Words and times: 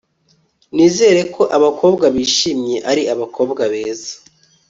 nizera 0.75 1.21
ko 1.35 1.43
abakobwa 1.57 2.05
bishimye 2.15 2.75
ari 2.91 3.03
abakobwa 3.13 3.61
beza 3.73 4.13